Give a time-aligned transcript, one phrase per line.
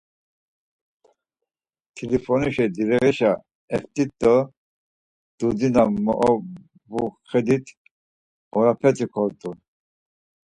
[1.95, 3.31] T̆ilifonişi direğişa
[3.75, 4.35] eft̆it do
[5.37, 7.65] dudi na moovuxedit
[8.57, 9.51] orapeti kort̆u.